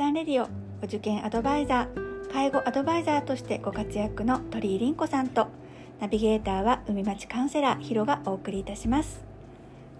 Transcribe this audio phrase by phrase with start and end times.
[0.00, 0.48] ちゃんレディオ
[0.82, 2.32] お受験アドバイザー。
[2.32, 5.48] 介護アドバイザーとしてご活躍の鳥居凛子さんと
[6.00, 9.22] ナビゲーターは海町カウンセラーヒロがお送りいたします。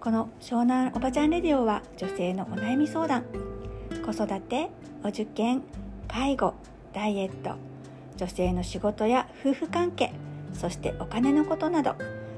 [0.00, 3.26] この湘南おばちゃんレディオは女性のお悩み相談。
[4.02, 4.70] 子育て
[5.04, 5.60] お受験
[6.08, 6.54] 介護
[6.94, 7.56] ダイエット。
[8.16, 10.14] 女性の仕事や夫婦関係
[10.54, 11.94] そしてお金のことなど。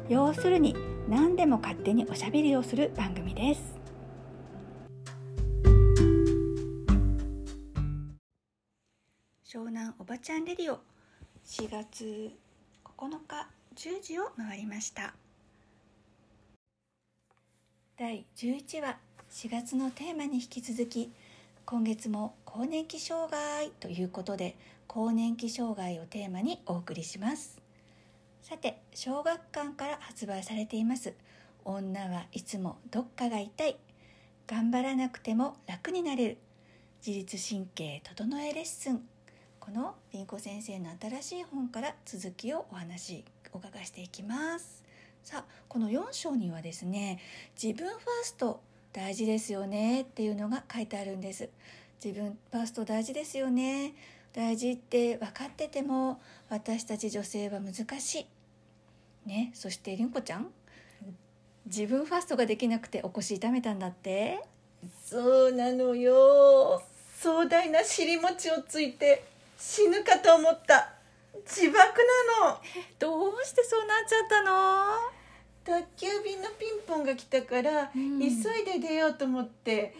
[0.08, 0.74] 要するに
[1.08, 3.81] 何でも勝手におしゃべりをする番組です。
[9.52, 10.78] 湘南おばちゃんレディオ。
[11.44, 12.32] 4月
[12.86, 15.12] 9日10時を回りました。
[17.98, 18.96] 第11話
[19.30, 21.12] 4月のテーマに引き続き
[21.66, 27.60] 今月も更年期障害ということで更年期障害をテーマにお送りします。
[28.40, 31.12] さて小学館から発売されています。
[31.66, 33.76] 女はいつもどっかが痛い。
[34.46, 36.38] 頑張らなくても楽になれる。
[37.06, 39.02] 自律神経整えレッスン。
[39.64, 44.82] このりんこ先生の新しい本から続きをお話お伺いしていきます。
[45.22, 47.20] さあこの4章にはですね
[47.54, 48.60] 自分ファースト
[48.92, 51.48] 大事ですよねっていうのが書いてあるんです。
[52.04, 53.94] 自分ファースト大事ですよね。
[54.32, 58.26] 大事って分かってても私たち女性は難し
[59.26, 59.28] い。
[59.28, 60.48] ねそしてりんこちゃん
[61.66, 64.42] 自分ファーストができなくてお腰痛めたんだって？
[65.04, 66.82] そうなのよ。
[67.20, 69.30] 壮大な尻餅をついて
[69.64, 70.92] 死ぬかと思った。
[71.46, 72.58] 自爆なの。
[72.98, 74.98] どうしてそうなっちゃったの？
[75.64, 78.18] 宅急便のピンポンが来たから、うん。
[78.18, 79.94] 急いで出ようと思って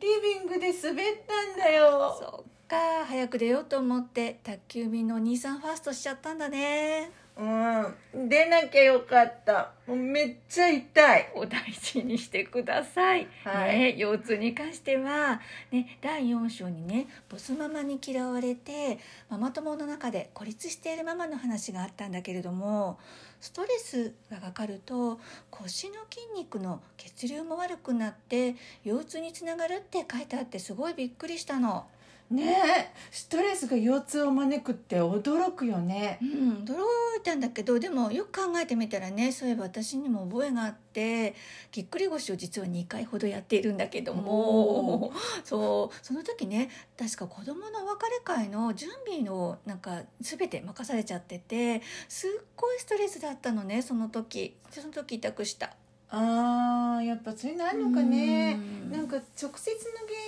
[0.00, 2.16] リビングで滑ったんだよ。
[2.18, 8.28] そっか早く出ようと思って宅急便のお兄さんファーストしちゃったんだねうん。
[8.28, 9.72] 出なきゃよかった。
[9.86, 11.32] もうめっちゃ痛い。
[11.34, 13.78] お大事にしてください、はい。
[13.78, 15.40] ね、腰痛に関しては、
[15.72, 22.98] ね、第4章にねボスママに嫌われてママ友の中で孤立しているママの話があったんだけれども
[23.40, 25.18] ストレスがかかると
[25.50, 31.86] 腰の筋肉の血流も悪くなって腰痛につながるって書いてあってすごいびっくりしたの。
[32.30, 32.54] ね
[32.90, 36.18] えストレスが腰痛を招くって驚くよね。
[36.22, 36.72] うん、驚
[37.18, 41.34] いたんだけどでもよく考えてみたらねそういえば私にも覚えがあって
[41.70, 45.12] ぎっくり腰を実は2回ほどやっているんだけども。
[45.44, 54.56] そうその時ね確か子どものお別れ会の準備のなんか全て任されちゃっててすっごいストレスだったのねその時。
[54.70, 55.76] その時痛くした。
[56.16, 58.58] あーやっぱそういうのかね。
[58.86, 58.92] うん。
[58.92, 59.56] なんか直接の原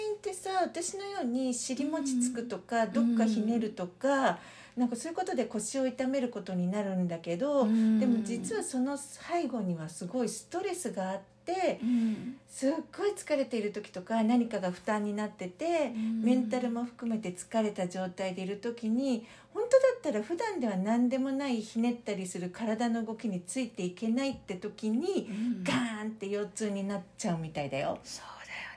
[0.08, 4.38] 因ってさ私のように尻餅つくとか、どっかひねるとか、
[4.76, 8.00] なんかそういうことで腰を痛めることになるんだけど、うん。
[8.00, 11.35] でも実はその背後にはすごいストレスがあって
[11.82, 12.36] うん。
[12.48, 16.22] すっごい疲れている時とか何かが負担になってて、うん。
[16.22, 25.64] メンタルも含めて疲れた状態でいる時に本当だったら普段では何でもないひねったりする体の動きについていけないって時に、うん。
[25.64, 27.98] ガーンって腰痛になっちゃうみたいだよ。
[28.04, 28.24] そう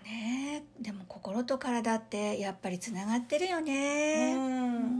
[0.06, 0.64] だよね。
[0.80, 4.36] でも心と体ってやっぱりつながってるよね。
[4.36, 4.99] うん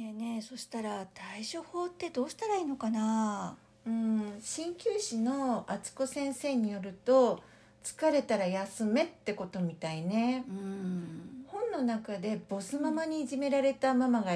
[0.00, 3.54] ねえねえそしたら対処法ってどうしたらいいのかな？
[3.86, 7.42] うん、鍼灸師の敦子先生によると
[7.84, 10.46] 疲れたら休めってことみたいね。
[10.48, 11.44] うん。
[11.48, 14.32] 本の中でボスママにいじめられたママが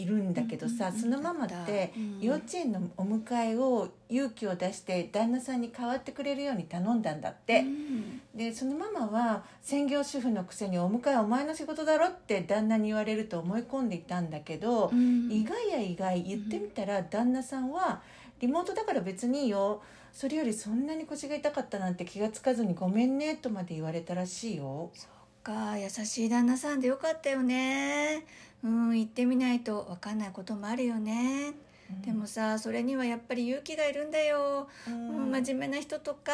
[0.00, 8.20] いるんだけどさ、うんうんそのママってうん幼稚園のお迎えを勇気を出して旦那さんに代わってくれるように頼んだんだって、うん。
[8.34, 15.30] でそのママは専業主婦のくせにお迎えお前の仕事だろって旦那に言われると思い込んでいたんだけど、うん。
[15.30, 18.00] 意外や意外言ってみたら旦那さんは
[18.40, 19.82] リモートだから別にいいよ。
[20.12, 24.90] それよりそんなに腰が痛かったなんて気がつかずにごめんねとまで言われたらしいよ
[25.48, 28.26] か優しい旦那さんでよかったよね。
[28.62, 31.54] うん言ってみないと分かんないこともあるよね、
[32.04, 34.68] でもさそれにはやっぱり勇気がいるんだよ。
[34.86, 36.32] ううんん、真面目な人とか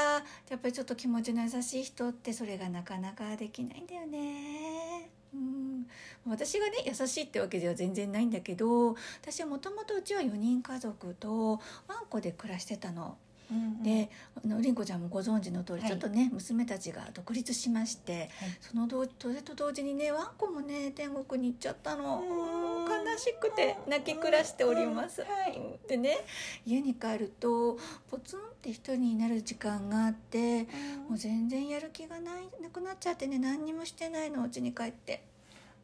[0.49, 5.11] やっぱりちょっと気持ちの優しい人ってそれがなかなかできないんだよね。
[5.33, 5.87] うん、
[6.27, 13.17] 私がね優しいってわけでは全然ないんだけど私はもともとうちは4人家族とワンコで暮らしてたの。
[13.51, 14.11] うんで
[14.43, 15.91] あのりんこちゃんもご存知の通り、はい。
[15.91, 18.31] ちょっとね娘たちが独立しましてはい。
[18.61, 22.23] その同それと同時にねワンコもね天国に行っちゃったの。
[22.23, 22.85] うん。
[22.85, 25.23] 悲しくて泣き暮らしております。
[25.23, 25.61] うんはい。
[25.89, 26.19] でね
[26.67, 27.79] 家に帰ると
[28.11, 30.63] ポツンって一人になる時間があって
[31.09, 35.34] もう全然やる気がないなくなっちゃってね何にもしてないのうちに帰って。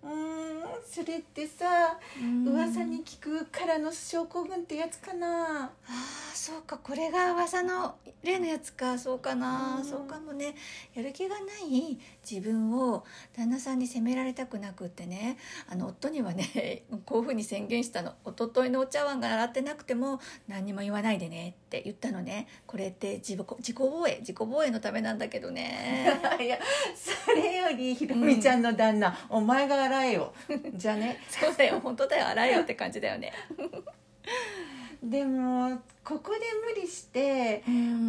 [0.02, 0.50] うーん
[0.90, 5.64] それってさ噂に聞くからの症候群ってやつかな？
[5.64, 8.98] ああそうかこれが噂の例のやつか。
[8.98, 9.84] そうかな、うん。
[9.84, 10.54] そうかもね。
[10.94, 11.98] やる気がない
[12.28, 13.04] 自分を
[13.36, 15.36] 旦那さんに責められたくなくってね。
[15.68, 22.48] あの夫にはね こういうふうに宣言したの「一昨日のお茶碗が洗ってなくても何にも言わないでね」って言ったのね。
[22.66, 26.20] これって自己自己防衛自己防衛のためなんだけどね。
[26.40, 26.58] いや
[27.80, 30.32] りひろみちゃんの旦那、お前が洗えよ。
[30.74, 31.18] じゃね。
[31.28, 31.80] そうだよ。
[31.80, 32.28] 本当だよ。
[32.28, 33.32] 洗えよって感じだよね。
[35.02, 36.40] でもここで
[36.74, 37.64] 無理して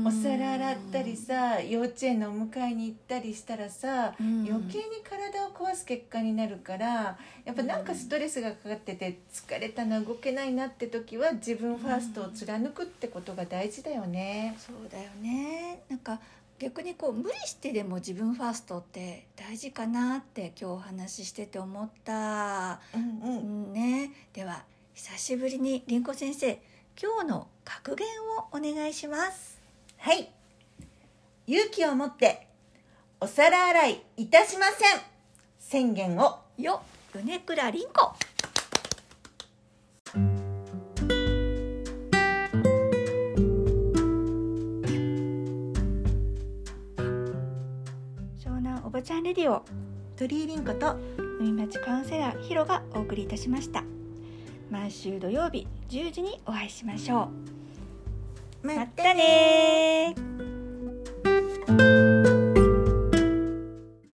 [0.06, 4.46] お皿洗ったりさ幼稚園のお迎えに行ったりしたらさうん。
[4.46, 14.56] 余計に体を壊す結果になるからやっぱなんかストレスがかかってて疲れたな動けないなって時は自分ファーストを貫くってことが大事だよね。
[14.58, 15.84] そうだよね。
[15.88, 16.20] なんか
[16.62, 23.72] 逆にこう無理してでも自分ファーストって大事かなって今日お話ししてて思った、うんううん。
[23.72, 24.64] んね、では
[24.94, 26.62] 久しぶりにりんこ先生
[27.02, 29.60] 今日の格言をお願いします。
[29.98, 30.30] はい。
[31.48, 32.48] 勇気を持って
[33.20, 35.02] お皿洗いいたしません。
[35.58, 36.42] 宣言を。
[36.60, 37.88] よ米倉りん
[49.32, 49.64] レディオ
[50.18, 50.98] 鳥居凛子と
[51.40, 53.82] 海町カウンセラーヒロがお送りいたしました。
[54.70, 57.30] 毎週土曜日10時にお会いしましょ
[58.62, 58.68] う。
[58.68, 60.31] またねー